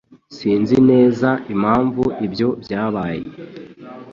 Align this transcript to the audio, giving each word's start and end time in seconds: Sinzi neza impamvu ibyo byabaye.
Sinzi 0.35 0.77
neza 0.89 1.29
impamvu 1.53 2.03
ibyo 2.25 2.49
byabaye. 2.61 3.23